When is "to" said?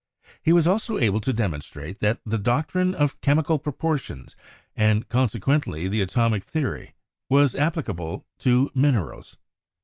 1.21-1.31, 8.39-8.71